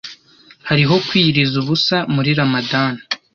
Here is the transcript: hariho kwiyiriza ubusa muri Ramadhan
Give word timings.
hariho 0.69 0.95
kwiyiriza 1.07 1.55
ubusa 1.61 1.97
muri 2.15 2.29
Ramadhan 2.39 2.93